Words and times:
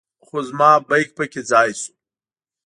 خو 0.25 0.37
زما 0.47 0.71
بیک 0.89 1.09
په 1.17 1.23
کې 1.31 1.41
ځای 1.51 1.69
شو. 1.79 1.93